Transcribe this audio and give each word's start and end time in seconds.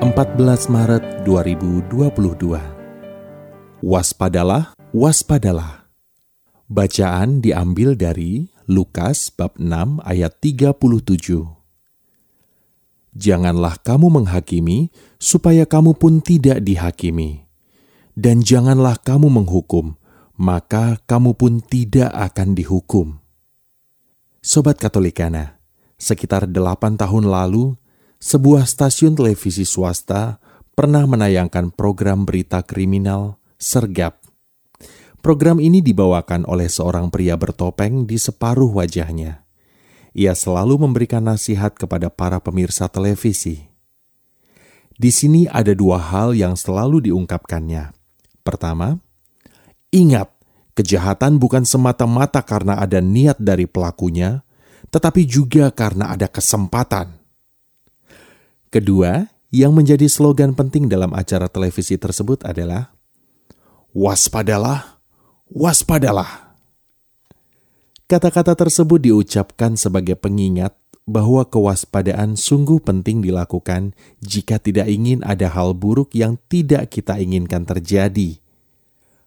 14 0.00 0.72
Maret 0.72 1.28
2022 1.28 2.56
Waspadalah, 3.84 4.72
waspadalah. 4.96 5.92
Bacaan 6.72 7.44
diambil 7.44 7.92
dari 8.00 8.48
Lukas 8.64 9.28
bab 9.28 9.60
6 9.60 10.00
ayat 10.00 10.32
37 10.40 10.72
Janganlah 13.12 13.76
kamu 13.84 14.08
menghakimi 14.08 14.88
supaya 15.20 15.68
kamu 15.68 15.92
pun 15.92 16.24
tidak 16.24 16.64
dihakimi. 16.64 17.44
Dan 18.16 18.40
janganlah 18.40 18.96
kamu 19.04 19.28
menghukum 19.28 20.00
maka 20.40 20.96
kamu 21.04 21.36
pun 21.36 21.60
tidak 21.60 22.08
akan 22.16 22.56
dihukum. 22.56 23.20
Sobat 24.40 24.80
Katolikana 24.80 25.60
sekitar 26.00 26.48
delapan 26.48 26.96
tahun 26.96 27.28
lalu, 27.28 27.76
sebuah 28.20 28.68
stasiun 28.68 29.16
televisi 29.16 29.64
swasta 29.64 30.36
pernah 30.76 31.08
menayangkan 31.08 31.72
program 31.72 32.28
berita 32.28 32.60
kriminal 32.60 33.40
Sergap. 33.56 34.20
Program 35.20 35.60
ini 35.60 35.84
dibawakan 35.84 36.48
oleh 36.48 36.68
seorang 36.68 37.12
pria 37.12 37.36
bertopeng 37.36 38.08
di 38.08 38.16
separuh 38.16 38.72
wajahnya. 38.72 39.44
Ia 40.16 40.32
selalu 40.32 40.88
memberikan 40.88 41.28
nasihat 41.28 41.76
kepada 41.76 42.08
para 42.08 42.40
pemirsa 42.40 42.88
televisi. 42.88 43.68
Di 44.96 45.12
sini 45.12 45.44
ada 45.48 45.76
dua 45.76 46.00
hal 46.00 46.32
yang 46.32 46.56
selalu 46.56 47.12
diungkapkannya. 47.12 47.92
Pertama, 48.40 48.96
ingat, 49.92 50.32
kejahatan 50.72 51.36
bukan 51.36 51.68
semata-mata 51.68 52.40
karena 52.40 52.80
ada 52.80 53.04
niat 53.04 53.36
dari 53.36 53.68
pelakunya, 53.68 54.40
tetapi 54.88 55.28
juga 55.28 55.68
karena 55.68 56.16
ada 56.16 56.28
kesempatan. 56.32 57.19
Kedua, 58.70 59.26
yang 59.50 59.74
menjadi 59.74 60.06
slogan 60.06 60.54
penting 60.54 60.86
dalam 60.86 61.10
acara 61.10 61.50
televisi 61.50 61.98
tersebut 61.98 62.46
adalah 62.46 62.94
"Waspadalah, 63.90 65.02
waspadalah". 65.50 66.54
Kata-kata 68.06 68.54
tersebut 68.54 69.02
diucapkan 69.02 69.74
sebagai 69.74 70.14
pengingat 70.14 70.78
bahwa 71.02 71.42
kewaspadaan 71.50 72.38
sungguh 72.38 72.78
penting 72.78 73.26
dilakukan 73.26 73.98
jika 74.22 74.62
tidak 74.62 74.86
ingin 74.86 75.26
ada 75.26 75.50
hal 75.50 75.74
buruk 75.74 76.14
yang 76.14 76.38
tidak 76.46 76.94
kita 76.94 77.18
inginkan 77.18 77.66
terjadi. 77.66 78.38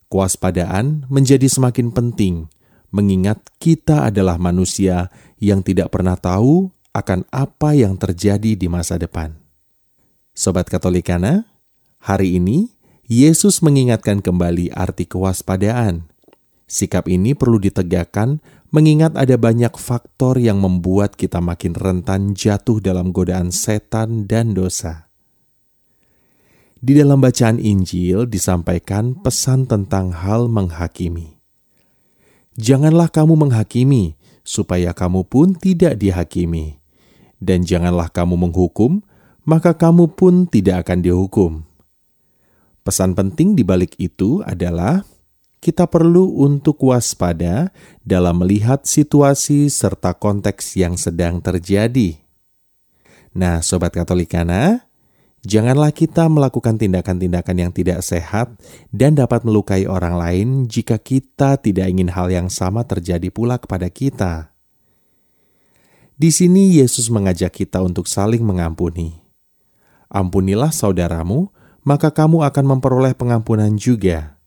Kewaspadaan 0.08 1.04
menjadi 1.12 1.52
semakin 1.52 1.92
penting 1.92 2.48
mengingat 2.96 3.44
kita 3.60 4.08
adalah 4.08 4.40
manusia 4.40 5.12
yang 5.36 5.60
tidak 5.60 5.92
pernah 5.92 6.16
tahu 6.16 6.72
akan 6.94 7.26
apa 7.34 7.74
yang 7.74 7.98
terjadi 7.98 8.54
di 8.54 8.70
masa 8.70 9.02
depan. 9.02 9.34
Sobat 10.38 10.70
Katolikana, 10.70 11.50
hari 11.98 12.38
ini 12.38 12.70
Yesus 13.10 13.66
mengingatkan 13.66 14.22
kembali 14.22 14.70
arti 14.74 15.10
kewaspadaan. 15.10 16.10
Sikap 16.70 17.10
ini 17.10 17.34
perlu 17.34 17.58
ditegakkan 17.58 18.42
mengingat 18.74 19.14
ada 19.14 19.38
banyak 19.38 19.74
faktor 19.78 20.42
yang 20.42 20.62
membuat 20.62 21.14
kita 21.18 21.38
makin 21.38 21.78
rentan 21.78 22.34
jatuh 22.34 22.82
dalam 22.82 23.14
godaan 23.14 23.54
setan 23.54 24.26
dan 24.26 24.58
dosa. 24.58 25.10
Di 26.84 26.98
dalam 26.98 27.22
bacaan 27.22 27.62
Injil 27.62 28.28
disampaikan 28.28 29.16
pesan 29.16 29.70
tentang 29.70 30.12
hal 30.12 30.52
menghakimi. 30.52 31.40
Janganlah 32.60 33.10
kamu 33.10 33.40
menghakimi, 33.40 34.20
supaya 34.44 34.92
kamu 34.92 35.26
pun 35.26 35.56
tidak 35.56 35.96
dihakimi. 35.98 36.83
Dan 37.44 37.68
janganlah 37.68 38.08
kamu 38.08 38.40
menghukum, 38.40 39.04
maka 39.44 39.76
kamu 39.76 40.16
pun 40.16 40.48
tidak 40.48 40.88
akan 40.88 41.04
dihukum. 41.04 41.52
Pesan 42.88 43.12
penting 43.12 43.60
di 43.60 43.68
balik 43.68 44.00
itu 44.00 44.40
adalah 44.48 45.04
kita 45.60 45.92
perlu 45.92 46.40
untuk 46.40 46.80
waspada 46.88 47.72
dalam 48.04 48.44
melihat 48.44 48.88
situasi 48.88 49.68
serta 49.68 50.16
konteks 50.16 50.80
yang 50.80 50.96
sedang 50.96 51.44
terjadi. 51.44 52.20
Nah, 53.36 53.60
sobat 53.60 53.92
Katolikana, 53.92 54.88
Janganlah 55.44 55.92
kita 55.92 56.32
melakukan 56.32 56.80
tindakan-tindakan 56.80 57.68
yang 57.68 57.72
tidak 57.76 58.00
sehat 58.00 58.56
dan 58.96 59.12
dapat 59.12 59.44
melukai 59.44 59.84
orang 59.84 60.16
lain 60.16 60.48
jika 60.72 60.96
kita 60.96 61.60
tidak 61.60 61.92
ingin 61.92 62.16
hal 62.16 62.32
yang 62.32 62.48
sama 62.48 62.88
terjadi 62.88 63.28
pula 63.28 63.60
kepada 63.60 63.92
kita. 63.92 64.53
Di 66.14 66.30
sini 66.30 66.78
Yesus 66.78 67.10
mengajak 67.10 67.58
kita 67.58 67.82
untuk 67.82 68.06
saling 68.06 68.46
mengampuni. 68.46 69.18
Ampunilah 70.14 70.70
saudaramu, 70.70 71.50
maka 71.82 72.14
kamu 72.14 72.46
akan 72.46 72.66
memperoleh 72.78 73.18
pengampunan 73.18 73.74
juga. 73.74 74.38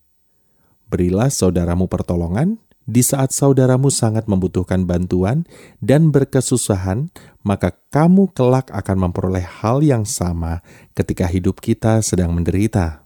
Berilah 0.87 1.27
saudaramu 1.27 1.91
pertolongan, 1.91 2.55
di 2.87 3.03
saat 3.03 3.35
saudaramu 3.35 3.91
sangat 3.91 4.31
membutuhkan 4.31 4.87
bantuan 4.87 5.43
dan 5.83 6.07
berkesusahan, 6.07 7.11
maka 7.43 7.75
kamu 7.91 8.31
kelak 8.31 8.71
akan 8.71 9.11
memperoleh 9.11 9.43
hal 9.43 9.83
yang 9.83 10.07
sama 10.07 10.63
ketika 10.95 11.27
hidup 11.27 11.59
kita 11.59 11.99
sedang 11.99 12.31
menderita. 12.31 13.03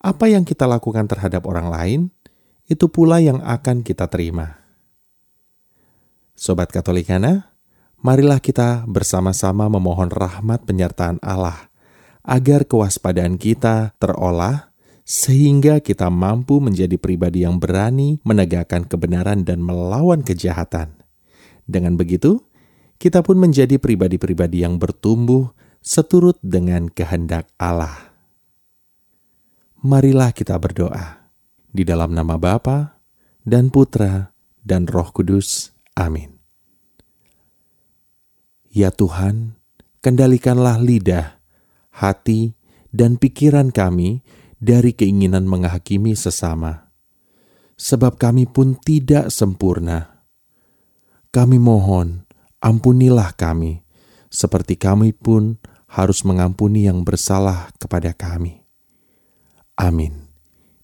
Apa 0.00 0.32
yang 0.32 0.48
kita 0.48 0.64
lakukan 0.64 1.04
terhadap 1.12 1.44
orang 1.44 1.68
lain, 1.68 2.00
itu 2.72 2.88
pula 2.88 3.20
yang 3.20 3.44
akan 3.44 3.84
kita 3.84 4.08
terima. 4.08 4.61
Sobat 6.32 6.72
Katolikana, 6.72 7.52
marilah 8.00 8.40
kita 8.40 8.88
bersama-sama 8.88 9.68
memohon 9.68 10.08
rahmat 10.08 10.64
penyertaan 10.64 11.20
Allah 11.20 11.68
agar 12.24 12.64
kewaspadaan 12.64 13.36
kita 13.36 13.92
terolah 14.00 14.72
sehingga 15.04 15.82
kita 15.84 16.08
mampu 16.08 16.62
menjadi 16.62 16.96
pribadi 16.96 17.44
yang 17.44 17.60
berani 17.60 18.16
menegakkan 18.24 18.88
kebenaran 18.88 19.44
dan 19.44 19.60
melawan 19.60 20.24
kejahatan. 20.24 21.04
Dengan 21.68 22.00
begitu, 22.00 22.40
kita 22.96 23.20
pun 23.20 23.36
menjadi 23.36 23.76
pribadi-pribadi 23.76 24.64
yang 24.64 24.78
bertumbuh 24.80 25.52
seturut 25.82 26.38
dengan 26.40 26.88
kehendak 26.88 27.50
Allah. 27.58 28.14
Marilah 29.82 30.30
kita 30.30 30.54
berdoa 30.56 31.28
di 31.68 31.82
dalam 31.82 32.14
nama 32.14 32.38
Bapa 32.38 33.02
dan 33.42 33.68
Putra 33.68 34.30
dan 34.62 34.86
Roh 34.86 35.10
Kudus. 35.10 35.74
Amin. 35.96 36.40
Ya 38.72 38.88
Tuhan, 38.88 39.60
kendalikanlah 40.00 40.80
lidah, 40.80 41.36
hati, 41.92 42.56
dan 42.88 43.20
pikiran 43.20 43.68
kami 43.68 44.24
dari 44.56 44.96
keinginan 44.96 45.44
menghakimi 45.44 46.16
sesama, 46.16 46.92
sebab 47.76 48.16
kami 48.16 48.48
pun 48.48 48.76
tidak 48.80 49.28
sempurna. 49.28 50.24
Kami 51.32 51.56
mohon, 51.60 52.24
ampunilah 52.60 53.36
kami, 53.36 53.84
seperti 54.32 54.80
kami 54.80 55.12
pun 55.12 55.60
harus 55.92 56.24
mengampuni 56.24 56.88
yang 56.88 57.04
bersalah 57.04 57.68
kepada 57.76 58.16
kami. 58.16 58.64
Amin. 59.76 60.28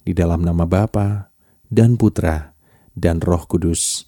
Di 0.05 0.13
dalam 0.17 0.45
nama 0.45 0.65
Bapa 0.65 1.33
dan 1.69 1.97
Putra 1.97 2.57
dan 2.93 3.21
Roh 3.21 3.45
Kudus. 3.45 4.08